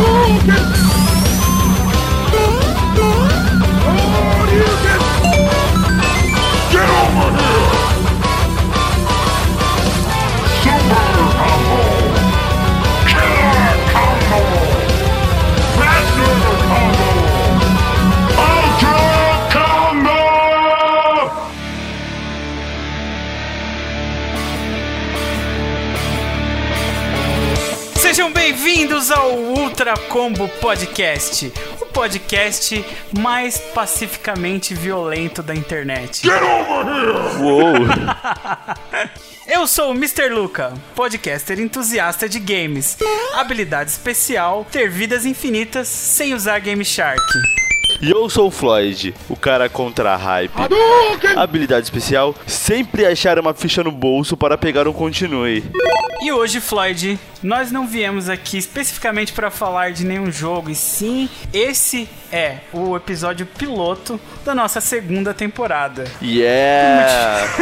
Oh. 0.00 0.97
Sejam 28.18 28.32
bem-vindos 28.32 29.12
ao 29.12 29.32
Ultra 29.32 29.96
Combo 29.96 30.48
Podcast, 30.60 31.52
o 31.80 31.86
podcast 31.86 32.84
mais 33.16 33.58
pacificamente 33.58 34.74
violento 34.74 35.40
da 35.40 35.54
internet. 35.54 36.26
Uou! 37.38 37.74
Eu 39.46 39.68
sou 39.68 39.92
o 39.92 39.94
Mr. 39.94 40.30
Luca, 40.30 40.74
podcaster 40.96 41.60
entusiasta 41.60 42.28
de 42.28 42.40
games. 42.40 42.98
Habilidade 43.34 43.90
especial: 43.90 44.66
ter 44.68 44.90
vidas 44.90 45.24
infinitas 45.24 45.86
sem 45.86 46.34
usar 46.34 46.58
Game 46.58 46.84
Shark. 46.84 47.22
E 48.00 48.10
eu 48.10 48.30
sou 48.30 48.46
o 48.46 48.50
Floyd, 48.50 49.12
o 49.28 49.34
cara 49.34 49.68
contra 49.68 50.12
a 50.12 50.16
hype. 50.16 50.52
Habilidade 51.36 51.84
especial: 51.84 52.34
sempre 52.46 53.04
achar 53.04 53.38
uma 53.38 53.52
ficha 53.52 53.82
no 53.82 53.90
bolso 53.90 54.36
para 54.36 54.56
pegar 54.56 54.86
um 54.86 54.92
continue. 54.92 55.64
E 56.20 56.32
hoje, 56.32 56.60
Floyd, 56.60 57.18
nós 57.42 57.72
não 57.72 57.86
viemos 57.86 58.28
aqui 58.28 58.58
especificamente 58.58 59.32
para 59.32 59.50
falar 59.50 59.92
de 59.92 60.04
nenhum 60.04 60.30
jogo, 60.30 60.70
e 60.70 60.74
sim, 60.74 61.28
esse 61.52 62.08
é 62.32 62.58
o 62.72 62.96
episódio 62.96 63.46
piloto 63.46 64.20
da 64.44 64.54
nossa 64.54 64.80
segunda 64.80 65.32
temporada. 65.32 66.04
Yeah! 66.20 67.46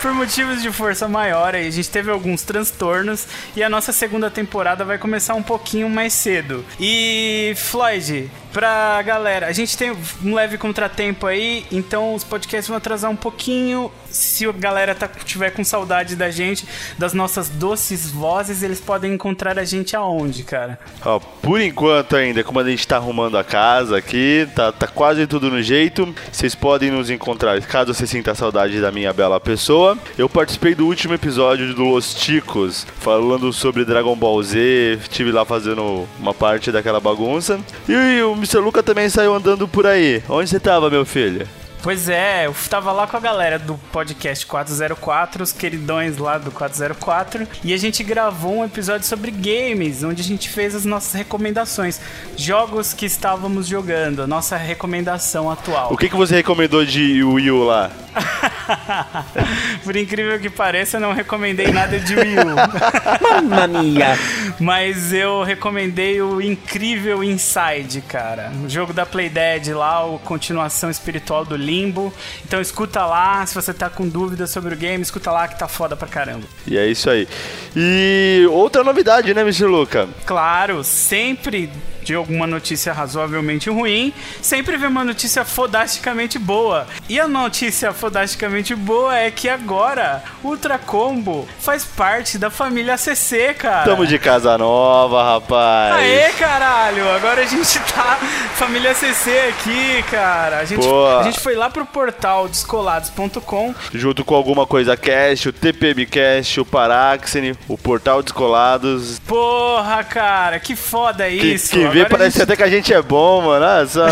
Por 0.00 0.12
motivos 0.12 0.62
de 0.62 0.70
força 0.70 1.08
maior, 1.08 1.54
a 1.54 1.62
gente 1.62 1.90
teve 1.90 2.10
alguns 2.10 2.42
transtornos 2.42 3.26
e 3.56 3.62
a 3.62 3.68
nossa 3.68 3.92
segunda 3.92 4.30
temporada 4.30 4.84
vai 4.84 4.98
começar 4.98 5.34
um 5.34 5.42
pouquinho 5.42 5.88
mais 5.88 6.12
cedo. 6.12 6.64
E 6.78 7.54
Floyd, 7.56 8.30
pra 8.56 9.02
galera, 9.02 9.48
a 9.48 9.52
gente 9.52 9.76
tem 9.76 9.94
um 10.24 10.34
leve 10.34 10.56
contratempo 10.56 11.26
aí, 11.26 11.66
então 11.70 12.14
os 12.14 12.24
podcasts 12.24 12.66
vão 12.66 12.78
atrasar 12.78 13.10
um 13.10 13.16
pouquinho. 13.16 13.92
Se 14.10 14.46
a 14.46 14.52
galera 14.52 14.94
tá, 14.94 15.06
tiver 15.06 15.50
com 15.50 15.62
saudade 15.62 16.16
da 16.16 16.30
gente, 16.30 16.66
das 16.96 17.12
nossas 17.12 17.50
doces 17.50 18.10
vozes, 18.10 18.62
eles 18.62 18.80
podem 18.80 19.12
encontrar 19.12 19.58
a 19.58 19.64
gente 19.64 19.94
aonde, 19.94 20.42
cara? 20.42 20.78
Ó, 21.04 21.18
por 21.18 21.60
enquanto 21.60 22.16
ainda, 22.16 22.42
como 22.42 22.58
a 22.58 22.64
gente 22.64 22.88
tá 22.88 22.96
arrumando 22.96 23.36
a 23.36 23.44
casa 23.44 23.98
aqui, 23.98 24.48
tá, 24.54 24.72
tá 24.72 24.86
quase 24.86 25.26
tudo 25.26 25.50
no 25.50 25.60
jeito. 25.60 26.14
Vocês 26.32 26.54
podem 26.54 26.90
nos 26.90 27.10
encontrar 27.10 27.60
caso 27.60 27.92
você 27.92 28.06
sinta 28.06 28.34
saudade 28.34 28.80
da 28.80 28.90
minha 28.90 29.12
bela 29.12 29.38
pessoa. 29.38 29.98
Eu 30.16 30.30
participei 30.30 30.74
do 30.74 30.86
último 30.86 31.12
episódio 31.12 31.74
do 31.74 31.84
Los 31.84 32.14
Ticos, 32.14 32.86
falando 33.00 33.52
sobre 33.52 33.84
Dragon 33.84 34.16
Ball 34.16 34.42
Z. 34.42 34.98
Estive 35.02 35.30
lá 35.30 35.44
fazendo 35.44 36.08
uma 36.18 36.32
parte 36.32 36.72
daquela 36.72 37.00
bagunça. 37.00 37.60
E 37.86 38.16
o 38.46 38.48
Mr. 38.48 38.58
Luca 38.58 38.82
também 38.82 39.08
saiu 39.08 39.34
andando 39.34 39.66
por 39.66 39.86
aí. 39.86 40.22
Onde 40.28 40.48
você 40.48 40.60
tava, 40.60 40.88
meu 40.88 41.04
filho? 41.04 41.46
Pois 41.82 42.08
é, 42.08 42.46
eu 42.46 42.54
tava 42.68 42.90
lá 42.90 43.06
com 43.06 43.16
a 43.16 43.20
galera 43.20 43.58
do 43.58 43.74
podcast 43.92 44.44
404, 44.46 45.42
os 45.42 45.52
queridões 45.52 46.16
lá 46.16 46.36
do 46.36 46.50
404, 46.50 47.46
e 47.62 47.72
a 47.72 47.76
gente 47.76 48.02
gravou 48.02 48.56
um 48.56 48.64
episódio 48.64 49.06
sobre 49.06 49.30
games, 49.30 50.02
onde 50.02 50.20
a 50.20 50.24
gente 50.24 50.48
fez 50.48 50.74
as 50.74 50.84
nossas 50.84 51.12
recomendações, 51.12 52.00
jogos 52.36 52.92
que 52.92 53.06
estávamos 53.06 53.68
jogando, 53.68 54.22
a 54.22 54.26
nossa 54.26 54.56
recomendação 54.56 55.48
atual. 55.50 55.92
O 55.92 55.96
que, 55.96 56.08
que 56.08 56.16
você 56.16 56.34
recomendou 56.36 56.84
de 56.84 57.22
Wii 57.22 57.50
U 57.50 57.64
lá? 57.64 57.90
Por 59.84 59.96
incrível 59.96 60.38
que 60.38 60.50
pareça, 60.50 60.96
eu 60.96 61.00
não 61.00 61.12
recomendei 61.12 61.68
nada 61.68 61.98
de 61.98 62.14
Wii 62.14 62.36
U. 62.38 63.42
Mamma 63.48 63.66
mia! 63.66 64.18
Mas 64.58 65.12
eu 65.12 65.42
recomendei 65.42 66.20
o 66.20 66.40
incrível 66.40 67.22
Inside, 67.22 68.00
cara. 68.02 68.50
O 68.64 68.68
jogo 68.68 68.92
da 68.92 69.04
Playdead 69.04 69.72
lá, 69.72 70.00
a 70.00 70.18
continuação 70.18 70.90
espiritual 70.90 71.44
do 71.44 71.56
Limbo. 71.56 72.12
Então 72.44 72.60
escuta 72.60 73.04
lá, 73.04 73.44
se 73.44 73.54
você 73.54 73.72
tá 73.72 73.90
com 73.90 74.08
dúvidas 74.08 74.50
sobre 74.50 74.74
o 74.74 74.76
game, 74.76 75.02
escuta 75.02 75.30
lá 75.30 75.46
que 75.48 75.58
tá 75.58 75.68
foda 75.68 75.96
pra 75.96 76.08
caramba. 76.08 76.46
E 76.66 76.76
é 76.76 76.86
isso 76.86 77.10
aí. 77.10 77.28
E 77.74 78.46
outra 78.50 78.82
novidade, 78.82 79.32
né, 79.34 79.42
Mr. 79.42 79.64
Luca? 79.64 80.08
Claro, 80.24 80.82
sempre 80.82 81.70
de 82.06 82.14
alguma 82.14 82.46
notícia 82.46 82.92
razoavelmente 82.92 83.68
ruim, 83.68 84.12
sempre 84.40 84.76
vem 84.76 84.88
uma 84.88 85.04
notícia 85.04 85.44
fodasticamente 85.44 86.38
boa. 86.38 86.86
E 87.08 87.18
a 87.18 87.26
notícia 87.26 87.92
fodasticamente 87.92 88.76
boa 88.76 89.16
é 89.18 89.28
que 89.28 89.48
agora 89.48 90.22
Ultra 90.44 90.78
Combo 90.78 91.48
faz 91.58 91.84
parte 91.84 92.38
da 92.38 92.48
família 92.48 92.94
ACC, 92.94 93.54
cara. 93.58 93.84
Tamo 93.84 94.06
de 94.06 94.20
casa 94.20 94.56
nova, 94.56 95.34
rapaz. 95.34 95.96
Aê, 95.96 96.30
caralho! 96.38 97.10
Agora 97.10 97.42
a 97.42 97.46
gente 97.46 97.76
tá 97.92 98.16
família 98.54 98.92
ACC 98.92 99.30
aqui, 99.48 100.04
cara. 100.08 100.58
A 100.58 100.64
gente, 100.64 100.86
Boa. 100.86 101.20
a 101.20 101.22
gente 101.24 101.40
foi 101.40 101.56
lá 101.56 101.68
pro 101.68 101.84
portal 101.84 102.48
descolados.com. 102.48 103.74
Junto 103.92 104.24
com 104.24 104.36
alguma 104.36 104.64
coisa 104.64 104.96
cast, 104.96 105.48
o 105.48 105.52
TPMcast, 105.52 106.60
o 106.60 106.64
Paráxene, 106.64 107.56
o 107.66 107.76
Portal 107.76 108.22
Descolados. 108.22 109.18
Porra, 109.26 110.04
cara, 110.04 110.60
que 110.60 110.76
foda 110.76 111.28
Que, 111.28 111.54
isso. 111.54 111.70
que 111.70 111.86
a 112.04 112.08
parece 112.08 112.38
gente- 112.38 112.42
até 112.42 112.56
que 112.56 112.62
a 112.62 112.68
gente 112.70 112.92
é 112.92 113.00
bom, 113.02 113.42
mano. 113.42 113.64
Ah, 113.64 113.86
só... 113.86 114.06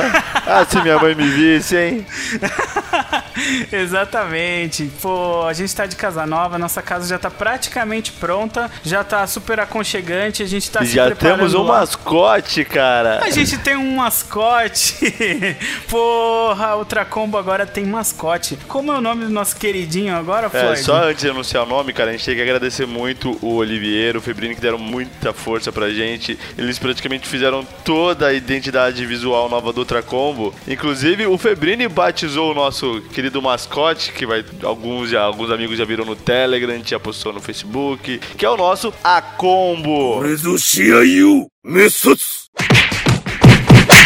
ah, 0.47 0.65
se 0.69 0.81
minha 0.81 0.99
mãe 0.99 1.15
me 1.15 1.27
visse, 1.29 1.77
hein? 1.77 2.07
Exatamente. 3.73 4.91
Pô, 5.01 5.43
a 5.47 5.53
gente 5.53 5.75
tá 5.75 5.87
de 5.87 5.97
casa 5.97 6.27
nova, 6.27 6.59
nossa 6.59 6.83
casa 6.83 7.09
já 7.09 7.19
tá 7.19 7.31
praticamente 7.31 8.13
pronta, 8.13 8.71
já 8.85 9.03
tá 9.05 9.27
super 9.27 9.61
aconchegante, 9.61 10.43
a 10.43 10.47
gente 10.47 10.71
tá 10.71 10.81
se 10.85 10.93
já 10.93 11.11
temos 11.15 11.55
um 11.55 11.63
lá. 11.63 11.81
mascote, 11.81 12.65
cara. 12.65 13.21
A 13.23 13.31
gente 13.31 13.59
tem 13.59 13.77
um 13.77 13.97
mascote. 13.97 14.95
Porra, 15.89 16.77
Ultra 16.77 17.05
Combo 17.05 17.39
agora 17.39 17.67
tem 17.67 17.85
mascote. 17.85 18.59
Como 18.69 18.93
é 18.93 18.99
o 18.99 19.01
nome 19.01 19.25
do 19.25 19.31
nosso 19.31 19.57
queridinho 19.57 20.15
agora, 20.17 20.47
É, 20.47 20.51
Floyd? 20.51 20.81
só 20.81 21.05
antes 21.05 21.23
de 21.23 21.31
anunciar 21.31 21.65
o 21.65 21.67
nome, 21.67 21.93
cara, 21.93 22.11
a 22.11 22.13
gente 22.13 22.25
tem 22.25 22.35
que 22.37 22.43
agradecer 22.43 22.87
muito 22.87 23.39
o 23.43 23.57
Oliveira, 23.57 24.19
o 24.19 24.21
Febrini, 24.21 24.55
que 24.55 24.61
deram 24.61 24.79
muita 24.79 25.33
força 25.33 25.73
pra 25.73 25.91
gente. 25.91 26.39
Eles 26.57 26.79
praticamente 26.79 27.27
fizeram 27.29 27.65
toda 27.85 28.27
a 28.29 28.33
identidade 28.33 29.05
visual 29.07 29.49
nova 29.49 29.73
do 29.73 29.79
Ultra 29.81 30.03
Combo. 30.03 30.55
Inclusive, 30.67 31.27
o 31.27 31.37
Febrini 31.39 31.87
batizou 31.89 32.51
o 32.53 32.55
nosso 32.55 33.01
querido 33.13 33.24
mascote, 33.43 34.13
que 34.13 34.27
vai 34.27 34.45
alguns, 34.63 35.11
já, 35.11 35.23
alguns 35.23 35.51
amigos 35.51 35.79
já 35.79 35.85
viram 35.85 36.05
no 36.05 36.17
Telegram, 36.17 36.81
já 36.85 37.01
postou 37.01 37.33
no 37.33 37.41
Facebook, 37.41 38.19
que 38.19 38.45
é 38.45 38.51
o 38.51 38.57
nosso 38.57 38.93
A 39.03 39.21
Combo. 39.23 40.21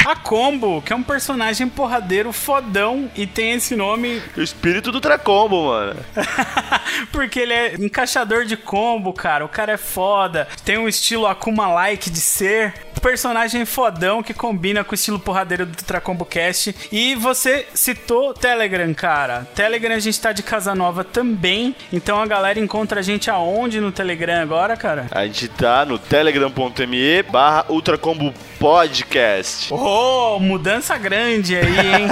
A 0.08 0.16
Combo, 0.16 0.80
que 0.80 0.91
é 0.91 0.96
um 0.96 1.02
personagem 1.02 1.69
porradeiro 1.69 2.32
fodão 2.32 3.10
e 3.14 3.26
tem 3.26 3.52
esse 3.52 3.76
nome. 3.76 4.22
O 4.34 4.41
espírito 4.41 4.91
do 4.91 5.02
Tracombo, 5.02 5.66
mano. 5.66 6.00
Porque 7.12 7.41
ele 7.41 7.52
é 7.52 7.74
encaixador 7.74 8.46
de 8.46 8.56
combo, 8.56 9.12
cara. 9.12 9.44
O 9.44 9.50
cara 9.50 9.72
é 9.72 9.76
foda. 9.76 10.48
Tem 10.64 10.78
um 10.78 10.88
estilo 10.88 11.26
Akuma-like 11.26 12.08
de 12.08 12.22
ser. 12.22 12.72
Personagem 13.02 13.66
fodão 13.66 14.24
que 14.24 14.34
combina 14.34 14.82
com 14.82 14.92
o 14.92 14.94
estilo 14.94 15.20
porradeiro 15.20 15.66
do 15.66 15.76
Tracombo 15.76 16.25
Cast. 16.25 16.75
E 16.90 17.14
você 17.14 17.66
citou 17.75 18.32
Telegram, 18.32 18.92
cara. 18.94 19.46
Telegram 19.54 19.94
a 19.94 20.00
gente 20.00 20.19
tá 20.19 20.32
de 20.32 20.42
casa 20.42 20.75
nova 20.75 21.04
também. 21.04 21.76
Então 21.92 22.20
a 22.20 22.26
galera 22.26 22.58
encontra 22.58 23.00
a 23.00 23.02
gente 23.02 23.30
aonde 23.30 23.78
no 23.78 23.92
Telegram 23.92 24.43
agora, 24.43 24.75
cara? 24.75 25.06
A 25.11 25.26
gente 25.26 25.49
tá 25.49 25.84
no 25.84 25.99
telegram.me 25.99 27.22
barra 27.25 27.66
ultracombopodcast. 27.69 29.72
Oh! 29.72 29.98
Oh, 30.00 30.39
mudança 30.39 30.97
grande 30.97 31.56
aí, 31.56 31.77
hein? 31.77 32.06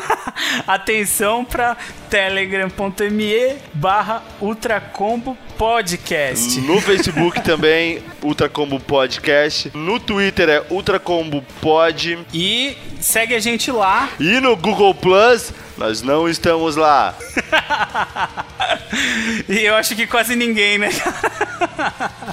Atenção 0.66 1.44
pra 1.44 1.76
telegram.me 2.08 3.56
barra 3.74 4.22
Ultracombo 4.40 5.36
Podcast. 5.58 6.58
No 6.62 6.80
Facebook 6.80 7.42
também, 7.42 8.02
Ultracombo 8.22 8.80
Podcast. 8.80 9.70
No 9.74 10.00
Twitter 10.00 10.48
é 10.48 10.64
Ultracombo 10.70 11.44
Pod. 11.60 12.18
E 12.32 12.78
segue 12.98 13.34
a 13.34 13.40
gente 13.40 13.70
lá. 13.70 14.08
E 14.18 14.40
no 14.40 14.56
Google 14.56 14.94
Plus, 14.94 15.52
nós 15.76 16.00
não 16.00 16.26
estamos 16.26 16.76
lá. 16.76 17.14
e 19.48 19.60
eu 19.64 19.74
acho 19.74 19.96
que 19.96 20.06
quase 20.06 20.36
ninguém, 20.36 20.78
né? 20.78 20.90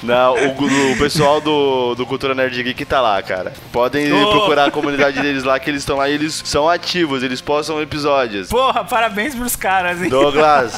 Não, 0.04 0.36
o, 0.36 0.92
o 0.94 0.98
pessoal 0.98 1.42
do, 1.42 1.96
do 1.96 2.06
Cultura 2.06 2.36
Nerd 2.36 2.62
Geek 2.64 2.86
tá 2.86 3.02
lá, 3.02 3.22
cara. 3.22 3.54
Podem 3.72 4.12
Oh. 4.12 4.32
procurar 4.32 4.66
a 4.66 4.72
comunidade 4.72 5.22
deles 5.22 5.44
lá, 5.44 5.60
que 5.60 5.70
eles 5.70 5.82
estão 5.82 5.98
lá 5.98 6.10
e 6.10 6.14
eles 6.14 6.42
são 6.46 6.68
ativos, 6.70 7.24
eles 7.24 7.42
postam 7.42 7.82
episódios. 7.82 8.50
Porra, 8.50 8.84
parabéns 8.84 9.36
pros 9.36 9.56
caras, 9.56 10.02
hein? 10.02 10.10
Douglas, 10.10 10.74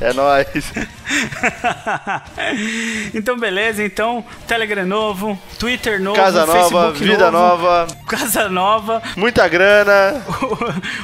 é 0.00 0.12
nóis. 0.12 0.46
então, 3.14 3.38
beleza. 3.38 3.82
Então, 3.82 4.24
Telegram 4.46 4.86
novo, 4.86 5.38
Twitter 5.58 6.00
novo, 6.00 6.16
Casa 6.16 6.46
nova, 6.46 6.58
Facebook 6.60 6.98
vida 7.04 7.30
novo, 7.30 7.62
nova, 7.64 7.86
Casa 8.06 8.48
nova. 8.48 9.02
muita 9.16 9.46
grana. 9.48 10.22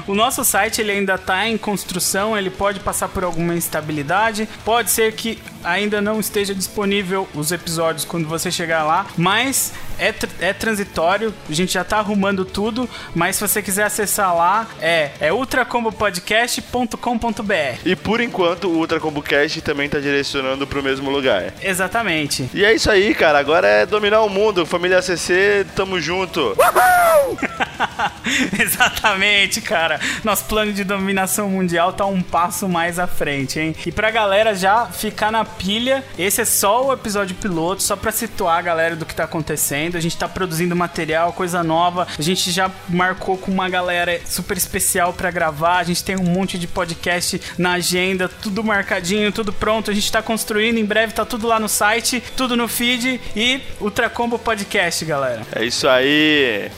O 0.06 0.14
nosso 0.14 0.44
site 0.44 0.80
ele 0.80 0.92
ainda 0.92 1.14
está 1.16 1.46
em 1.46 1.58
construção, 1.58 2.36
ele 2.36 2.50
pode 2.50 2.80
passar 2.80 3.08
por 3.08 3.24
alguma 3.24 3.54
instabilidade, 3.54 3.97
pode 4.64 4.90
ser 4.90 5.12
que 5.12 5.38
ainda 5.64 6.00
não 6.00 6.20
esteja 6.20 6.54
disponível 6.54 7.28
os 7.34 7.50
episódios 7.52 8.04
quando 8.04 8.28
você 8.28 8.50
chegar 8.50 8.84
lá, 8.84 9.06
mas 9.16 9.72
é, 9.98 10.12
tr- 10.12 10.26
é 10.40 10.52
transitório, 10.52 11.34
a 11.48 11.52
gente 11.52 11.72
já 11.74 11.82
tá 11.84 11.98
arrumando 11.98 12.44
tudo, 12.44 12.88
mas 13.14 13.36
se 13.36 13.46
você 13.46 13.60
quiser 13.60 13.84
acessar 13.84 14.34
lá, 14.36 14.66
é, 14.80 15.10
é 15.20 15.32
ultracombopodcast.com.br. 15.32 17.80
E 17.84 17.96
por 17.96 18.20
enquanto, 18.20 18.68
o 18.68 18.76
Ultra 18.76 19.00
Combo 19.00 19.20
Cast 19.22 19.60
também 19.62 19.88
tá 19.88 19.98
direcionando 19.98 20.66
pro 20.66 20.82
mesmo 20.82 21.10
lugar. 21.10 21.52
Exatamente. 21.62 22.48
E 22.54 22.64
é 22.64 22.74
isso 22.74 22.90
aí, 22.90 23.14
cara. 23.14 23.38
Agora 23.38 23.66
é 23.66 23.86
dominar 23.86 24.20
o 24.22 24.28
mundo. 24.28 24.64
Família 24.66 25.00
CC, 25.02 25.66
tamo 25.74 26.00
junto. 26.00 26.56
Exatamente, 28.58 29.60
cara. 29.60 30.00
Nosso 30.24 30.44
plano 30.44 30.72
de 30.72 30.84
dominação 30.84 31.50
mundial 31.50 31.92
tá 31.92 32.06
um 32.06 32.22
passo 32.22 32.68
mais 32.68 32.98
à 32.98 33.06
frente, 33.06 33.58
hein? 33.58 33.74
E 33.86 33.92
pra 33.92 34.10
galera 34.10 34.54
já 34.54 34.86
ficar 34.86 35.30
na 35.30 35.44
pilha, 35.44 36.04
esse 36.18 36.40
é 36.40 36.44
só 36.44 36.86
o 36.86 36.92
episódio 36.92 37.34
piloto, 37.36 37.82
só 37.82 37.96
pra 37.96 38.12
situar 38.12 38.58
a 38.58 38.62
galera 38.62 38.96
do 38.96 39.06
que 39.06 39.14
tá 39.14 39.24
acontecendo. 39.24 39.96
A 39.96 40.00
gente 40.00 40.16
tá 40.16 40.28
produzindo 40.28 40.74
material, 40.76 41.32
coisa 41.32 41.62
nova. 41.62 42.06
A 42.18 42.22
gente 42.22 42.50
já 42.50 42.70
marcou 42.88 43.36
com 43.36 43.50
uma 43.50 43.68
galera 43.68 44.20
super 44.24 44.56
especial 44.56 45.12
pra 45.12 45.30
gravar. 45.30 45.78
A 45.78 45.84
gente 45.84 46.04
tem 46.04 46.16
um 46.16 46.24
monte 46.24 46.58
de 46.58 46.66
podcast 46.66 47.40
na 47.56 47.72
agenda, 47.72 48.28
tudo 48.28 48.62
marcadinho, 48.64 49.32
tudo 49.32 49.52
pronto. 49.52 49.90
A 49.90 49.94
gente 49.94 50.10
tá 50.10 50.22
construindo, 50.22 50.78
em 50.78 50.84
breve 50.84 51.12
tá 51.12 51.24
tudo 51.24 51.46
lá 51.46 51.58
no 51.58 51.68
site, 51.68 52.22
tudo 52.36 52.56
no 52.56 52.68
feed 52.68 53.20
e 53.34 53.60
Ultracombo 53.80 54.38
Podcast, 54.38 55.04
galera. 55.04 55.42
É 55.54 55.64
isso 55.64 55.88
aí. 55.88 56.70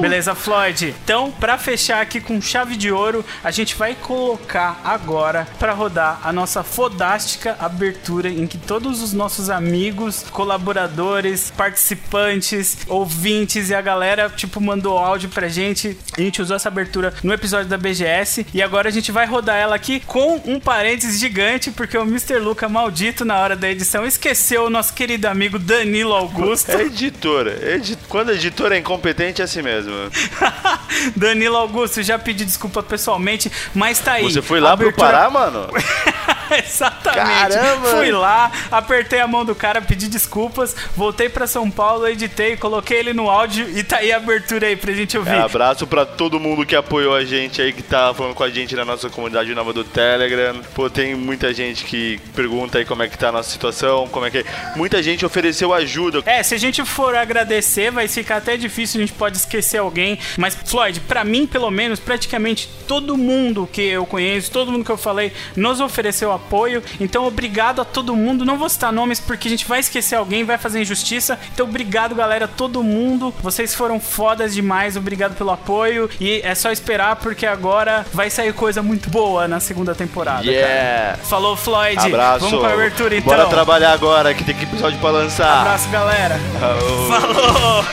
Beleza, 0.00 0.34
Floyd? 0.54 0.94
Então, 1.04 1.32
pra 1.32 1.58
fechar 1.58 2.00
aqui 2.00 2.20
com 2.20 2.40
chave 2.40 2.76
de 2.76 2.92
ouro, 2.92 3.24
a 3.42 3.50
gente 3.50 3.74
vai 3.74 3.94
colocar 3.96 4.80
agora 4.84 5.48
pra 5.58 5.72
rodar 5.72 6.20
a 6.22 6.32
nossa 6.32 6.62
fodástica 6.62 7.56
abertura 7.58 8.28
em 8.28 8.46
que 8.46 8.56
todos 8.56 9.02
os 9.02 9.12
nossos 9.12 9.50
amigos, 9.50 10.24
colaboradores, 10.30 11.50
participantes, 11.56 12.78
ouvintes 12.86 13.68
e 13.70 13.74
a 13.74 13.80
galera, 13.80 14.30
tipo, 14.30 14.60
mandou 14.60 14.96
áudio 14.96 15.28
pra 15.28 15.48
gente. 15.48 15.98
A 16.16 16.20
gente 16.20 16.40
usou 16.40 16.54
essa 16.54 16.68
abertura 16.68 17.12
no 17.24 17.32
episódio 17.32 17.68
da 17.68 17.76
BGS 17.76 18.46
e 18.54 18.62
agora 18.62 18.88
a 18.88 18.92
gente 18.92 19.10
vai 19.10 19.26
rodar 19.26 19.56
ela 19.56 19.74
aqui 19.74 19.98
com 20.06 20.40
um 20.46 20.60
parênteses 20.60 21.18
gigante 21.18 21.72
porque 21.72 21.98
o 21.98 22.02
Mr. 22.02 22.38
Luca 22.38 22.68
maldito 22.68 23.24
na 23.24 23.38
hora 23.40 23.56
da 23.56 23.68
edição 23.68 24.06
esqueceu 24.06 24.66
o 24.66 24.70
nosso 24.70 24.94
querido 24.94 25.26
amigo 25.26 25.58
Danilo 25.58 26.12
Augusto. 26.14 26.70
É 26.74 26.82
editora. 26.82 27.74
Edi- 27.74 27.98
Quando 28.08 28.30
a 28.30 28.34
editora 28.34 28.76
é 28.76 28.78
incompetente, 28.78 29.40
é 29.40 29.44
assim 29.44 29.62
mesmo. 29.62 29.92
Danilo 31.16 31.56
Augusto, 31.56 32.02
já 32.02 32.18
pedi 32.18 32.44
desculpa 32.44 32.82
pessoalmente, 32.82 33.50
mas 33.74 33.98
tá 33.98 34.12
aí. 34.12 34.24
Você 34.24 34.42
foi 34.42 34.60
lá 34.60 34.76
pro 34.76 34.92
Pará, 34.92 35.28
mano? 35.30 35.68
Exatamente. 36.64 37.54
Caramba! 37.54 37.88
Fui 37.88 38.10
lá, 38.10 38.50
apertei 38.70 39.20
a 39.20 39.26
mão 39.26 39.44
do 39.44 39.54
cara, 39.54 39.80
pedi 39.80 40.08
desculpas, 40.08 40.74
voltei 40.96 41.28
pra 41.28 41.46
São 41.46 41.70
Paulo, 41.70 42.06
editei, 42.06 42.56
coloquei 42.56 42.98
ele 42.98 43.12
no 43.12 43.28
áudio 43.30 43.68
e 43.76 43.82
tá 43.82 43.98
aí 43.98 44.12
a 44.12 44.16
abertura 44.16 44.66
aí 44.66 44.76
pra 44.76 44.92
gente 44.92 45.16
ouvir. 45.16 45.34
É, 45.34 45.40
abraço 45.40 45.86
pra 45.86 46.04
todo 46.04 46.40
mundo 46.40 46.64
que 46.66 46.76
apoiou 46.76 47.14
a 47.14 47.24
gente 47.24 47.60
aí, 47.60 47.72
que 47.72 47.82
tá 47.82 48.12
falando 48.14 48.34
com 48.34 48.44
a 48.44 48.50
gente 48.50 48.74
na 48.74 48.84
nossa 48.84 49.08
comunidade 49.08 49.54
nova 49.54 49.72
do 49.72 49.84
Telegram. 49.84 50.60
Pô, 50.74 50.88
tem 50.88 51.14
muita 51.14 51.52
gente 51.52 51.84
que 51.84 52.18
pergunta 52.34 52.78
aí 52.78 52.84
como 52.84 53.02
é 53.02 53.08
que 53.08 53.18
tá 53.18 53.28
a 53.28 53.32
nossa 53.32 53.50
situação, 53.50 54.08
como 54.08 54.26
é 54.26 54.30
que... 54.30 54.44
Muita 54.76 55.02
gente 55.02 55.24
ofereceu 55.24 55.72
ajuda. 55.72 56.22
É, 56.26 56.42
se 56.42 56.54
a 56.54 56.58
gente 56.58 56.84
for 56.84 57.14
agradecer, 57.14 57.90
vai 57.90 58.08
ficar 58.08 58.36
até 58.36 58.56
difícil, 58.56 59.00
a 59.00 59.06
gente 59.06 59.16
pode 59.16 59.36
esquecer 59.36 59.78
alguém. 59.78 60.18
Mas, 60.36 60.54
Floyd, 60.54 61.00
pra 61.00 61.24
mim, 61.24 61.46
pelo 61.46 61.70
menos, 61.70 62.00
praticamente 62.00 62.68
todo 62.86 63.16
mundo 63.16 63.68
que 63.70 63.82
eu 63.82 64.06
conheço, 64.06 64.50
todo 64.50 64.70
mundo 64.70 64.84
que 64.84 64.90
eu 64.90 64.96
falei, 64.96 65.32
nos 65.56 65.80
ofereceu 65.80 66.32
apoio. 66.34 66.82
Então, 67.00 67.26
obrigado 67.26 67.80
a 67.80 67.84
todo 67.84 68.14
mundo. 68.16 68.44
Não 68.44 68.58
vou 68.58 68.68
citar 68.68 68.92
nomes 68.92 69.20
porque 69.20 69.48
a 69.48 69.50
gente 69.50 69.66
vai 69.66 69.80
esquecer 69.80 70.16
alguém, 70.16 70.44
vai 70.44 70.58
fazer 70.58 70.80
injustiça. 70.80 71.38
Então, 71.52 71.66
obrigado, 71.66 72.14
galera, 72.14 72.46
todo 72.48 72.82
mundo. 72.82 73.34
Vocês 73.40 73.74
foram 73.74 74.00
fodas 74.00 74.54
demais. 74.54 74.96
Obrigado 74.96 75.34
pelo 75.36 75.50
apoio. 75.50 76.10
E 76.20 76.40
é 76.44 76.54
só 76.54 76.70
esperar 76.70 77.16
porque 77.16 77.46
agora 77.46 78.04
vai 78.12 78.30
sair 78.30 78.52
coisa 78.52 78.82
muito 78.82 79.08
boa 79.10 79.46
na 79.48 79.60
segunda 79.60 79.94
temporada. 79.94 80.42
cara. 80.42 80.50
Yeah! 80.50 81.18
Falou, 81.24 81.56
Floyd. 81.56 81.98
Abraço. 81.98 82.40
Vamos 82.44 82.60
pra 82.60 82.72
abertura 82.74 83.16
então. 83.16 83.34
Bora 83.36 83.48
trabalhar 83.48 83.92
agora, 83.92 84.34
que 84.34 84.44
tem 84.44 84.54
que 84.54 84.64
episódio 84.64 84.98
pra 84.98 85.10
lançar. 85.10 85.60
Abraço, 85.60 85.88
galera. 85.90 86.40
Aô. 86.60 87.08
Falou! 87.08 87.84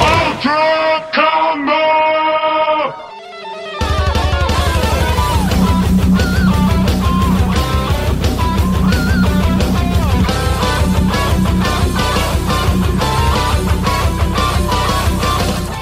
Ultra 0.00 1.06
Combo! 1.14 2.19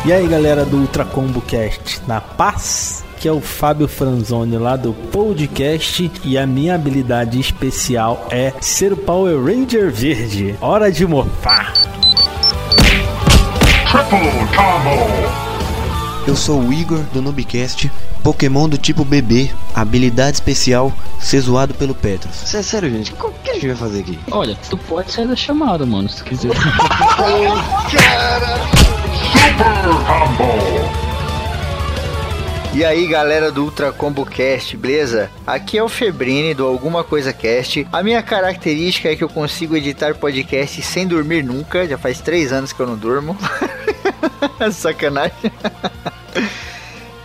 E 0.09 0.13
aí 0.13 0.27
galera 0.27 0.65
do 0.65 0.79
Ultra 0.79 1.05
Combo 1.05 1.43
Cast, 1.43 2.01
na 2.07 2.19
paz? 2.19 3.05
Que 3.21 3.29
é 3.29 3.33
o 3.33 3.43
Fábio 3.43 3.87
Franzoni 3.87 4.57
lá 4.57 4.75
do 4.75 4.95
podcast 4.95 6.11
e 6.25 6.39
a 6.39 6.47
minha 6.47 6.75
habilidade 6.75 7.39
especial 7.39 8.27
é 8.31 8.55
ser 8.59 8.91
o 8.93 8.97
Power 8.97 9.39
Ranger 9.45 9.91
verde. 9.93 10.55
Hora 10.63 10.91
de 10.91 11.07
morfar. 11.07 11.75
Triple 13.91 14.31
Combo! 14.57 16.27
Eu 16.27 16.35
sou 16.37 16.63
o 16.63 16.73
Igor 16.73 17.01
do 17.13 17.21
Nubcast, 17.21 17.91
Pokémon 18.23 18.67
do 18.69 18.79
tipo 18.79 19.05
bebê, 19.05 19.51
habilidade 19.75 20.37
especial, 20.37 20.91
ser 21.21 21.41
zoado 21.41 21.75
pelo 21.75 21.95
Petros. 21.95 22.35
Sé- 22.35 22.63
Sério, 22.63 22.91
gente, 22.91 23.13
o 23.13 23.17
que 23.43 23.51
a 23.51 23.55
gente 23.55 23.67
vai 23.67 23.77
fazer 23.77 24.01
aqui? 24.01 24.19
Olha, 24.31 24.57
tu 24.71 24.77
pode 24.79 25.13
sair 25.13 25.27
da 25.29 25.37
chamada, 25.37 25.85
mano, 25.85 26.09
se 26.09 26.19
tu 26.19 26.25
quiser. 26.25 26.53
Super 29.39 29.85
Combo! 30.07 30.99
E 32.75 32.85
aí 32.85 33.07
galera 33.07 33.51
do 33.51 33.65
Ultra 33.65 33.91
Combo 33.93 34.25
Cast, 34.27 34.77
beleza? 34.77 35.31
Aqui 35.47 35.79
é 35.79 35.83
o 35.83 35.89
Febrini 35.89 36.55
do 36.55 36.67
Alguma 36.67 37.03
Coisa 37.03 37.33
Cast. 37.33 37.87
A 37.93 38.03
minha 38.03 38.23
característica 38.23 39.11
é 39.11 39.17
que 39.17 39.25
eu 39.25 39.29
consigo 39.29 39.77
editar 39.77 40.15
podcast 40.15 40.83
sem 40.83 41.07
dormir 41.07 41.43
nunca. 41.43 41.87
Já 41.87 41.99
faz 41.99 42.21
três 42.21 42.53
anos 42.53 42.73
que 42.73 42.81
eu 42.81 42.87
não 42.87 42.97
durmo. 42.97 43.37
Sacanagem. 44.71 45.51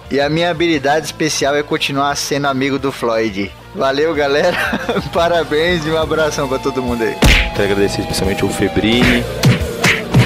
E 0.09 0.19
a 0.19 0.29
minha 0.29 0.49
habilidade 0.49 1.05
especial 1.05 1.55
é 1.55 1.63
continuar 1.63 2.15
sendo 2.15 2.47
amigo 2.47 2.79
do 2.79 2.91
Floyd. 2.91 3.51
Valeu 3.75 4.13
galera, 4.13 4.55
parabéns 5.11 5.85
e 5.85 5.89
um 5.89 5.97
abração 5.97 6.47
pra 6.47 6.59
todo 6.59 6.81
mundo 6.81 7.03
aí. 7.03 7.15
Quero 7.55 7.71
agradecer 7.71 8.01
especialmente 8.01 8.45
o 8.45 8.49
Febrini. 8.49 9.23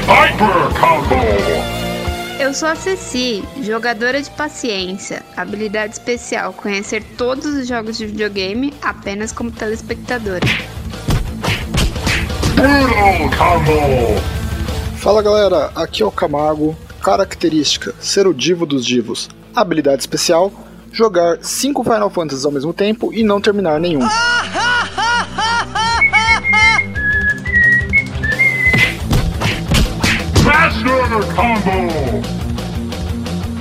Hyper 0.05 0.79
Combo! 0.79 1.76
Eu 2.47 2.53
sou 2.53 2.69
a 2.69 2.75
Ceci, 2.77 3.43
jogadora 3.61 4.21
de 4.21 4.29
paciência. 4.29 5.21
Habilidade 5.35 5.95
especial: 5.95 6.53
conhecer 6.53 7.03
todos 7.17 7.45
os 7.45 7.67
jogos 7.67 7.97
de 7.97 8.05
videogame 8.05 8.73
apenas 8.81 9.33
como 9.33 9.51
telespectadora. 9.51 10.47
Fala 14.95 15.21
galera, 15.21 15.71
aqui 15.75 16.01
é 16.01 16.05
o 16.05 16.09
Camargo. 16.09 16.73
Característica: 17.01 17.93
ser 17.99 18.25
o 18.25 18.33
divo 18.33 18.65
dos 18.65 18.85
divos. 18.85 19.27
Habilidade 19.53 19.99
especial: 19.99 20.49
jogar 20.89 21.39
5 21.41 21.83
Final 21.83 22.09
Fantasies 22.09 22.45
ao 22.45 22.51
mesmo 22.53 22.71
tempo 22.71 23.11
e 23.13 23.23
não 23.23 23.41
terminar 23.41 23.77
nenhum. 23.77 24.07
Master 30.45 31.35
Combo! 31.35 32.36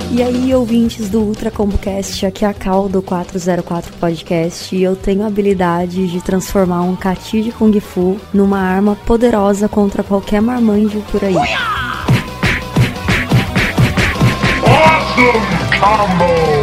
E 0.09 0.23
aí, 0.23 0.55
ouvintes 0.55 1.09
do 1.09 1.19
Ultra 1.19 1.51
Combo 1.51 1.77
Cast, 1.77 2.25
aqui 2.25 2.45
é 2.45 2.47
a 2.47 2.53
Cal 2.53 2.87
do 2.87 3.01
404 3.01 3.93
Podcast 3.99 4.73
e 4.73 4.81
eu 4.81 4.95
tenho 4.95 5.23
a 5.23 5.27
habilidade 5.27 6.07
de 6.07 6.21
transformar 6.21 6.81
um 6.81 6.95
Kati 6.95 7.43
de 7.43 7.51
Kung 7.51 7.77
Fu 7.81 8.17
numa 8.33 8.59
arma 8.59 8.95
poderosa 8.95 9.67
contra 9.67 10.03
qualquer 10.03 10.41
marmanjo 10.41 11.03
por 11.11 11.23
aí. 11.23 11.35
Awesome 14.65 15.39
Combo! 15.79 16.56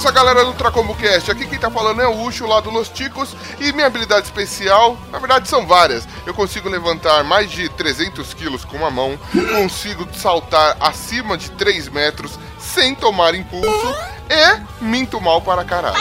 Passa, 0.00 0.10
galera 0.12 0.46
do 0.46 0.54
Tracombo 0.54 0.94
Cast? 0.94 1.30
Aqui 1.30 1.46
quem 1.46 1.58
tá 1.58 1.70
falando 1.70 2.00
é 2.00 2.08
o 2.08 2.22
Ucho 2.22 2.46
lá 2.46 2.60
do 2.60 2.70
Los 2.70 2.88
Ticos 2.88 3.36
e 3.58 3.70
minha 3.72 3.86
habilidade 3.86 4.24
especial, 4.24 4.96
na 5.12 5.18
verdade 5.18 5.46
são 5.46 5.66
várias. 5.66 6.08
Eu 6.24 6.32
consigo 6.32 6.70
levantar 6.70 7.22
mais 7.22 7.50
de 7.50 7.68
300 7.68 8.32
quilos 8.32 8.64
com 8.64 8.78
uma 8.78 8.90
mão, 8.90 9.18
consigo 9.54 10.08
saltar 10.14 10.74
acima 10.80 11.36
de 11.36 11.50
3 11.50 11.90
metros 11.90 12.38
sem 12.58 12.94
tomar 12.94 13.34
impulso 13.34 13.94
e 14.30 14.82
minto 14.82 15.20
mal 15.20 15.42
para 15.42 15.64
caralho. 15.64 15.98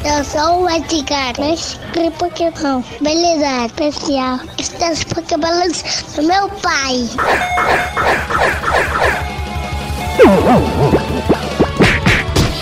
Edgar, 0.09 1.35
mestre 1.39 2.11
Pokémon. 2.19 2.83
Beleza, 3.01 3.67
especial. 3.67 4.41
Estes 4.59 5.05
Pokéballs 5.05 5.83
do 6.17 6.23
meu 6.23 6.49
pai. 6.63 7.07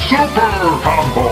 Super 0.09 0.51
Combo! 0.83 1.31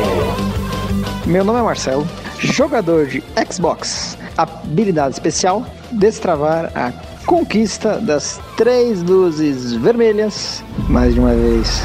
Meu 1.26 1.44
nome 1.44 1.58
é 1.58 1.62
Marcelo, 1.62 2.06
jogador 2.38 3.06
de 3.06 3.22
Xbox. 3.52 4.16
Habilidade 4.38 5.14
especial: 5.14 5.66
destravar 5.90 6.70
a 6.76 6.92
conquista 7.26 7.98
das 7.98 8.40
três 8.56 9.02
luzes 9.02 9.72
vermelhas 9.72 10.62
mais 10.88 11.14
de 11.14 11.20
uma 11.20 11.34
vez. 11.34 11.82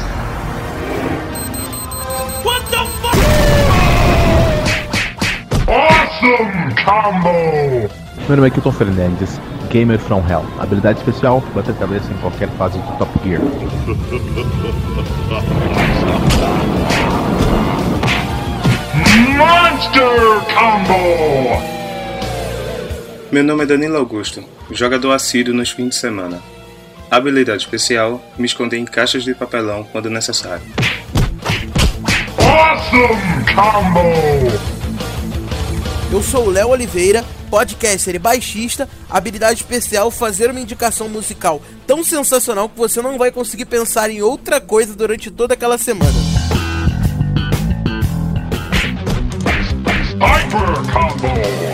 Combo! 6.84 7.90
Meu 8.28 8.36
nome 8.36 8.48
é 8.48 8.50
Kilton 8.50 8.72
Fernandes, 8.72 9.40
Gamer 9.70 9.98
from 9.98 10.22
Hell. 10.28 10.44
Habilidade 10.58 10.98
especial, 10.98 11.42
bater 11.54 11.74
cabeça 11.74 12.12
em 12.12 12.16
qualquer 12.18 12.48
fase 12.50 12.78
do 12.78 12.98
Top 12.98 13.10
Gear. 13.24 13.40
Monster 19.36 20.14
Combo! 20.54 21.62
Meu 23.32 23.44
nome 23.44 23.62
é 23.62 23.66
Danilo 23.66 23.96
Augusto, 23.96 24.42
jogador 24.70 25.12
assíduo 25.12 25.54
nos 25.54 25.70
fins 25.70 25.90
de 25.90 25.94
semana. 25.96 26.40
Habilidade 27.10 27.62
especial: 27.62 28.22
me 28.38 28.46
esconder 28.46 28.78
em 28.78 28.84
caixas 28.84 29.24
de 29.24 29.34
papelão 29.34 29.84
quando 29.84 30.08
necessário. 30.08 30.62
Awesome 32.38 33.44
Combo! 33.54 34.69
Eu 36.12 36.20
sou 36.24 36.46
o 36.46 36.50
Léo 36.50 36.70
Oliveira, 36.70 37.24
podcaster 37.48 38.16
e 38.16 38.18
baixista, 38.18 38.88
habilidade 39.08 39.60
especial 39.60 40.10
fazer 40.10 40.50
uma 40.50 40.58
indicação 40.58 41.08
musical 41.08 41.62
tão 41.86 42.02
sensacional 42.02 42.68
que 42.68 42.76
você 42.76 43.00
não 43.00 43.16
vai 43.16 43.30
conseguir 43.30 43.66
pensar 43.66 44.10
em 44.10 44.20
outra 44.20 44.60
coisa 44.60 44.92
durante 44.96 45.30
toda 45.30 45.54
aquela 45.54 45.78
semana. 45.78 46.12
Hyper 50.18 50.92
Combo! 50.92 51.69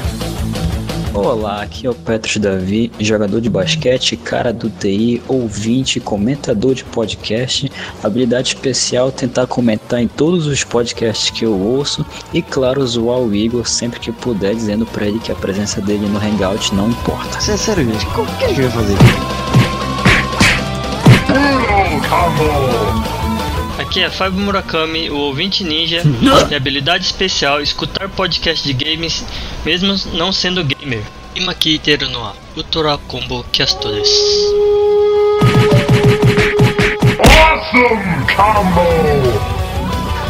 Olá, 1.17 1.63
aqui 1.63 1.87
é 1.87 1.91
o 1.91 1.95
Petros 1.95 2.37
Davi, 2.37 2.93
jogador 3.01 3.41
de 3.41 3.49
basquete, 3.49 4.19
cara 4.19 4.53
do 4.53 4.69
TI, 4.69 5.23
ouvinte, 5.27 5.99
comentador 5.99 6.75
de 6.75 6.85
podcast. 6.85 7.73
Habilidade 8.05 8.49
especial 8.49 9.11
tentar 9.11 9.47
comentar 9.47 10.03
em 10.03 10.09
todos 10.09 10.47
os 10.47 10.63
podcasts 10.63 11.31
que 11.31 11.47
eu 11.47 11.59
ouço 11.59 12.05
e, 12.35 12.43
claro, 12.43 12.87
zoar 12.87 13.19
o 13.19 13.35
Igor 13.35 13.67
sempre 13.67 13.99
que 13.99 14.13
puder, 14.13 14.55
dizendo 14.55 14.85
pra 14.85 15.07
ele 15.07 15.19
que 15.19 15.33
a 15.33 15.35
presença 15.35 15.81
dele 15.81 16.07
no 16.07 16.19
Hangout 16.19 16.75
não 16.75 16.91
importa. 16.91 17.41
Gente, 17.41 18.07
como 18.15 18.27
que 18.37 18.45
a 18.45 18.49
gente 18.49 18.61
vai 18.61 18.71
fazer? 18.71 18.97
Brutal 21.27 22.31
Combo! 22.37 23.26
Aqui 23.87 24.03
é 24.03 24.11
Fábio 24.11 24.41
Murakami, 24.41 25.11
o 25.11 25.17
ouvinte 25.17 25.63
ninja, 25.63 26.03
e 26.51 26.55
habilidade 26.55 27.05
especial 27.05 27.63
escutar 27.63 28.09
podcast 28.09 28.67
de 28.67 28.73
games 28.73 29.25
mesmo 29.65 29.95
não 30.15 30.33
sendo 30.33 30.65
gamer. 30.65 31.05
Imaki 31.37 31.79
Teru 31.79 32.09
no 32.11 32.33
Ultra 32.57 32.99
Combo 33.07 33.47
Castores. 33.53 34.11
Awesome 37.21 38.27
Combo! 38.35 39.66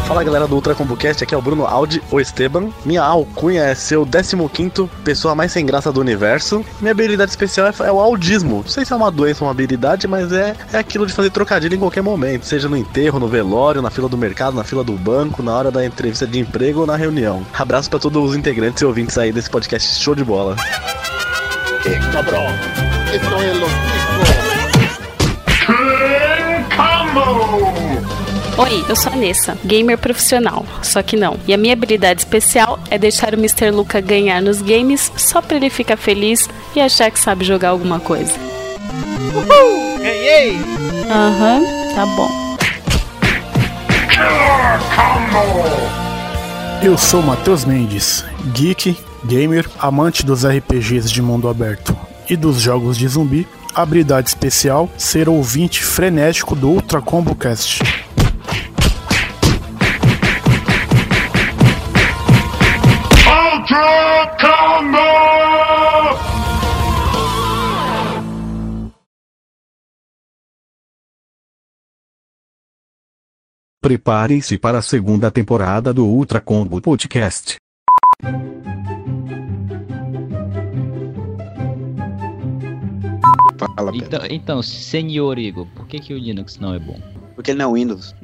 Fala 0.07 0.23
galera 0.23 0.47
do 0.47 0.55
Ultra 0.55 0.73
Combo 0.73 0.95
Cast, 0.95 1.21
aqui 1.21 1.35
é 1.35 1.37
o 1.37 1.41
Bruno 1.41 1.65
Aldi, 1.65 2.01
o 2.09 2.17
Esteban. 2.17 2.69
Minha 2.85 3.03
alcunha 3.03 3.63
é 3.63 3.75
ser 3.75 3.97
o 3.97 4.05
15 4.05 4.89
pessoa 5.03 5.35
mais 5.35 5.51
sem 5.51 5.65
graça 5.65 5.91
do 5.91 5.99
universo. 5.99 6.63
Minha 6.79 6.93
habilidade 6.93 7.29
especial 7.29 7.67
é, 7.67 7.73
é 7.85 7.91
o 7.91 7.99
audismo. 7.99 8.61
Não 8.63 8.69
sei 8.69 8.85
se 8.85 8.93
é 8.93 8.95
uma 8.95 9.11
doença 9.11 9.43
ou 9.43 9.47
uma 9.47 9.51
habilidade, 9.51 10.07
mas 10.07 10.31
é, 10.31 10.55
é 10.71 10.77
aquilo 10.77 11.05
de 11.05 11.11
fazer 11.11 11.29
trocadilho 11.29 11.75
em 11.75 11.79
qualquer 11.79 12.01
momento, 12.01 12.45
seja 12.45 12.69
no 12.69 12.77
enterro, 12.77 13.19
no 13.19 13.27
velório, 13.27 13.81
na 13.81 13.89
fila 13.89 14.07
do 14.07 14.17
mercado, 14.17 14.55
na 14.55 14.63
fila 14.63 14.81
do 14.81 14.93
banco, 14.93 15.43
na 15.43 15.53
hora 15.53 15.69
da 15.69 15.85
entrevista 15.85 16.25
de 16.25 16.39
emprego 16.39 16.79
ou 16.79 16.87
na 16.87 16.95
reunião. 16.95 17.45
Abraço 17.53 17.89
pra 17.89 17.99
todos 17.99 18.29
os 18.29 18.35
integrantes 18.35 18.81
e 18.81 18.85
ouvintes 18.85 19.17
aí 19.17 19.33
desse 19.33 19.49
podcast 19.49 20.01
show 20.01 20.15
de 20.15 20.23
bola. 20.23 20.55
Cabrón, 22.13 22.53
esto 23.13 23.43
es 23.43 23.57
Los 23.59 23.71
Combo! 26.77 28.36
Oi, 28.59 28.83
eu 28.89 28.95
sou 28.95 29.13
a 29.13 29.15
Nessa, 29.15 29.55
gamer 29.63 29.99
profissional, 29.99 30.65
só 30.81 31.03
que 31.03 31.15
não. 31.15 31.37
E 31.47 31.53
a 31.53 31.57
minha 31.57 31.73
habilidade 31.73 32.21
especial 32.21 32.79
é 32.89 32.97
deixar 32.97 33.35
o 33.35 33.37
Mr. 33.37 33.69
Luca 33.69 34.01
ganhar 34.01 34.41
nos 34.41 34.63
games 34.63 35.11
só 35.15 35.43
pra 35.43 35.57
ele 35.57 35.69
ficar 35.69 35.95
feliz 35.95 36.49
e 36.75 36.81
achar 36.81 37.11
que 37.11 37.19
sabe 37.19 37.45
jogar 37.45 37.69
alguma 37.69 37.99
coisa. 37.99 38.33
Uhul! 39.35 39.99
Ganhei! 39.99 40.57
Aham, 41.07 41.61
tá 41.93 42.05
bom. 42.07 42.47
Eu 46.81 46.97
sou 46.97 47.21
Matheus 47.21 47.63
Mendes, 47.63 48.25
geek, 48.55 48.97
gamer, 49.23 49.69
amante 49.77 50.25
dos 50.25 50.43
RPGs 50.43 51.11
de 51.11 51.21
mundo 51.21 51.47
aberto 51.47 51.95
e 52.27 52.35
dos 52.35 52.59
jogos 52.59 52.97
de 52.97 53.07
zumbi. 53.07 53.47
Habilidade 53.75 54.29
especial: 54.29 54.89
ser 54.97 55.29
ouvinte 55.29 55.83
frenético 55.83 56.55
do 56.55 56.69
Ultra 56.69 56.99
Combo 57.03 57.35
Cast. 57.35 58.06
Preparem-se 73.81 74.57
para 74.57 74.79
a 74.79 74.81
segunda 74.81 75.31
temporada 75.31 75.93
do 75.93 76.05
Ultra 76.05 76.41
Combo 76.41 76.81
Podcast. 76.81 77.55
Fala, 83.57 83.91
Então, 83.93 84.19
então, 84.29 84.61
senhor 84.61 85.39
Igor, 85.39 85.65
por 85.67 85.87
que, 85.87 85.99
que 85.99 86.13
o 86.13 86.17
Linux 86.17 86.59
não 86.59 86.73
é 86.73 86.79
bom? 86.79 86.99
Porque 87.33 87.51
ele 87.51 87.59
não 87.59 87.71
é 87.71 87.73
Windows. 87.79 88.13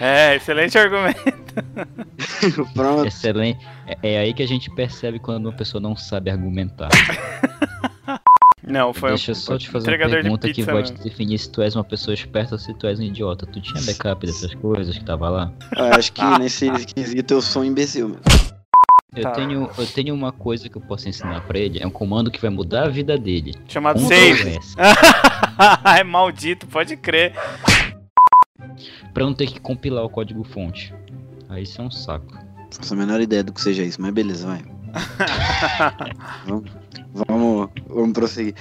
É, 0.00 0.36
excelente 0.36 0.78
argumento. 0.78 1.37
Pronto. 2.74 3.06
Excelente. 3.06 3.66
É, 3.86 4.14
é 4.14 4.18
aí 4.18 4.34
que 4.34 4.42
a 4.42 4.46
gente 4.48 4.70
percebe 4.70 5.18
quando 5.18 5.46
uma 5.46 5.52
pessoa 5.56 5.80
não 5.80 5.96
sabe 5.96 6.30
argumentar. 6.30 6.88
Não, 8.60 8.92
foi 8.92 9.10
Deixa 9.10 9.30
eu 9.30 9.34
um 9.34 9.38
só 9.38 9.56
te 9.56 9.66
fazer 9.70 9.88
uma 9.98 10.10
pergunta 10.10 10.52
que 10.52 10.62
vai 10.62 10.82
te 10.82 10.92
definir 10.92 11.38
se 11.38 11.50
tu 11.50 11.62
és 11.62 11.74
uma 11.74 11.84
pessoa 11.84 12.12
esperta 12.12 12.54
ou 12.54 12.58
se 12.58 12.74
tu 12.74 12.86
és 12.86 13.00
um 13.00 13.02
idiota. 13.02 13.46
Tu 13.46 13.62
tinha 13.62 13.82
backup 13.82 14.26
dessas 14.26 14.52
coisas 14.60 14.98
que 14.98 15.02
tava 15.04 15.30
lá? 15.30 15.50
Eu 15.74 15.86
acho 15.86 16.12
que 16.12 16.22
nesse 16.38 16.68
quesito 16.84 17.32
eu 17.32 17.40
sou 17.40 17.62
um 17.62 17.64
imbecil 17.64 18.08
mesmo. 18.10 18.22
Eu, 19.16 19.22
Tá. 19.22 19.30
tenho, 19.30 19.70
eu 19.78 19.86
tenho 19.86 20.14
uma 20.14 20.32
coisa 20.32 20.68
que 20.68 20.76
eu 20.76 20.82
posso 20.82 21.08
ensinar 21.08 21.40
pra 21.46 21.58
ele. 21.58 21.78
É 21.82 21.86
um 21.86 21.90
comando 21.90 22.30
que 22.30 22.38
vai 22.38 22.50
mudar 22.50 22.84
a 22.84 22.88
vida 22.90 23.16
dele. 23.16 23.54
Chamado 23.66 24.00
Ctrl 24.02 24.10
save. 24.10 24.58
É 25.98 26.04
maldito, 26.04 26.66
pode 26.66 26.94
crer. 26.98 27.32
Pra 29.14 29.24
não 29.24 29.32
ter 29.32 29.46
que 29.46 29.58
compilar 29.58 30.04
o 30.04 30.10
código 30.10 30.44
fonte. 30.44 30.94
Aí 31.48 31.62
isso 31.62 31.80
é 31.80 31.84
um 31.84 31.90
saco. 31.90 32.34
Não 32.34 32.68
faço 32.70 32.94
a 32.94 32.96
menor 32.96 33.20
ideia 33.20 33.42
do 33.42 33.52
que 33.52 33.60
seja 33.60 33.82
isso, 33.82 34.00
mas 34.00 34.12
beleza, 34.12 34.46
vai. 34.46 34.62
vamos, 36.46 36.70
vamos, 37.12 37.70
vamos 37.86 38.12
prosseguir. 38.12 38.54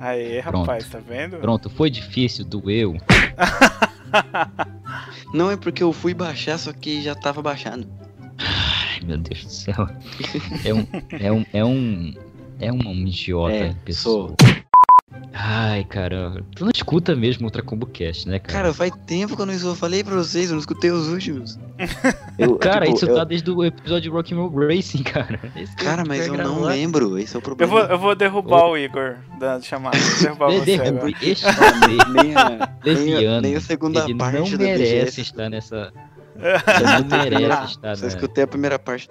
Aê, 0.00 0.40
rapaz, 0.40 0.88
tá 0.88 0.98
vendo? 0.98 1.38
Pronto, 1.38 1.70
foi 1.70 1.90
difícil, 1.90 2.44
doeu. 2.44 2.96
Não 5.32 5.50
é 5.50 5.56
porque 5.56 5.82
eu 5.82 5.92
fui 5.92 6.12
baixar, 6.12 6.58
só 6.58 6.72
que 6.72 7.00
já 7.00 7.14
tava 7.14 7.40
baixado. 7.40 7.86
Ai, 8.38 9.00
meu 9.04 9.16
Deus 9.16 9.44
do 9.44 9.50
céu. 9.50 9.88
É 10.64 10.74
um. 10.74 10.86
É 11.18 11.32
um. 11.32 11.46
É 11.52 11.64
um. 11.64 12.14
É 12.58 12.72
um, 12.72 13.06
idiota, 13.06 13.54
É, 13.54 13.74
pessoa. 13.84 14.34
Ai, 15.44 15.82
cara, 15.84 16.40
tu 16.54 16.64
não 16.64 16.70
escuta 16.72 17.16
mesmo 17.16 17.46
Ultra 17.46 17.62
Combo 17.64 17.84
Cast, 17.86 18.28
né, 18.28 18.38
cara? 18.38 18.52
Cara, 18.62 18.74
faz 18.74 18.92
tempo 19.06 19.34
que 19.34 19.42
eu 19.42 19.46
não 19.46 19.52
eu 19.52 19.74
falei 19.74 20.04
pra 20.04 20.14
vocês, 20.14 20.46
eu 20.50 20.52
não 20.52 20.60
escutei 20.60 20.90
os 20.92 21.08
últimos. 21.08 21.58
Eu, 22.38 22.56
cara, 22.56 22.84
tipo, 22.86 22.96
isso 22.96 23.06
eu- 23.06 23.14
tá 23.14 23.24
desde 23.24 23.50
o 23.50 23.62
episódio 23.64 24.02
de 24.02 24.08
Rock'n'Roll 24.08 24.50
Racing, 24.68 25.02
cara. 25.04 25.38
Esse 25.56 25.74
Cara, 25.76 26.02
eu 26.02 26.06
mas 26.06 26.20
quero 26.28 26.34
eu 26.40 26.44
não 26.48 26.62
lembro, 26.62 27.18
esse 27.18 27.34
é 27.34 27.38
o 27.38 27.40
Eu 27.40 27.42
problema. 27.42 27.72
vou, 27.72 27.82
eu 27.82 27.98
vou 27.98 28.14
derrubar 28.14 28.66
o 28.68 28.76
Igor 28.78 29.16
da 29.38 29.60
chamada. 29.60 29.98
Vou 29.98 30.20
derrubar 30.22 30.50
De- 30.50 30.58
você 30.60 30.64
derrube 30.78 30.98
agora. 30.98 31.16
este 31.22 31.46
nem 32.22 32.34
a- 32.36 32.68
leviano. 32.84 33.40
nem 33.42 33.56
a 33.56 33.60
segunda 33.60 34.00
ele 34.04 34.14
parte 34.16 34.38
não 34.38 34.44
do 34.44 34.58
merece 34.58 34.92
BGS. 34.94 35.20
estar 35.20 35.50
nessa. 35.50 35.92
Ele 36.36 37.08
não 37.08 37.18
merece 37.40 37.70
estar 37.72 37.96
Só 37.96 38.02
né? 38.02 38.08
escutei 38.08 38.44
a 38.44 38.46
primeira 38.46 38.78
parte. 38.78 39.08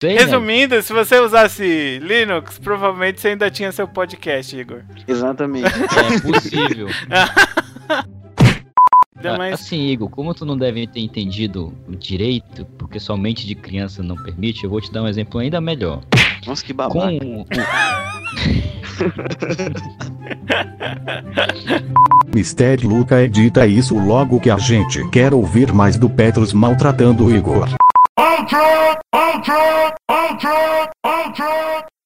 Sei, 0.00 0.14
né? 0.14 0.20
Resumindo, 0.22 0.80
se 0.82 0.92
você 0.92 1.18
usasse 1.18 1.98
Linux, 2.02 2.58
provavelmente 2.58 3.20
você 3.20 3.28
ainda 3.28 3.50
tinha 3.50 3.72
seu 3.72 3.88
podcast, 3.88 4.56
Igor. 4.56 4.82
Exatamente. 5.06 5.66
É 5.66 6.20
possível. 6.20 6.88
Ah, 9.24 9.36
mais- 9.36 9.54
Assim, 9.54 9.88
Igor, 9.88 10.08
como 10.08 10.32
tu 10.32 10.46
não 10.46 10.56
deve 10.56 10.86
ter 10.86 11.00
entendido 11.00 11.74
o 11.88 11.96
direito, 11.96 12.64
porque 12.78 13.00
sua 13.00 13.16
mente 13.16 13.44
de 13.48 13.56
criança 13.56 14.00
não 14.00 14.14
permite, 14.14 14.62
eu 14.62 14.70
vou 14.70 14.80
te 14.80 14.92
dar 14.92 15.02
um 15.02 15.08
exemplo 15.08 15.40
ainda 15.40 15.60
melhor. 15.60 16.02
Nossa, 16.46 16.64
que 16.64 16.72
Com 16.72 16.76
babaca. 16.88 17.24
o- 17.24 17.44
Mistério 22.34 22.88
Luca 22.88 23.20
edita 23.20 23.66
isso 23.66 23.98
logo 23.98 24.38
que 24.38 24.50
a 24.50 24.56
gente 24.56 25.06
quer 25.10 25.34
ouvir 25.34 25.72
mais 25.72 25.96
do 25.96 26.08
Petros 26.08 26.52
maltratando 26.52 27.24
o 27.26 27.34
Igor. 27.34 27.68
Ultra! 28.38 29.00
Ultra! 29.12 29.96
Ultra! 30.08 30.92
Ultra! 31.02 31.97